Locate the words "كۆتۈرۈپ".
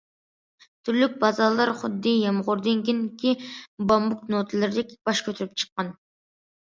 5.29-5.55